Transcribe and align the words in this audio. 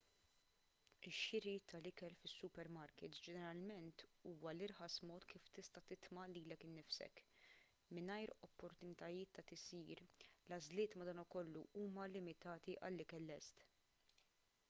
ix-xiri 1.09 1.51
tal-ikel 1.73 2.13
fis-supermarkits 2.21 3.19
ġeneralment 3.27 4.05
huwa 4.29 4.53
l-irħas 4.55 4.95
mod 5.11 5.27
kif 5.33 5.49
tista' 5.57 5.83
titma' 5.91 6.25
lilek 6.33 6.65
innifsek 6.69 7.23
mingħajr 7.99 8.35
opportunitajiet 8.49 9.33
ta' 9.37 9.47
tisjir 9.53 10.03
l-għażliet 10.07 10.97
madankollu 11.03 11.65
huma 11.85 12.09
limitati 12.17 12.79
għal 12.89 13.05
ikel 13.07 13.31
lest 13.35 13.65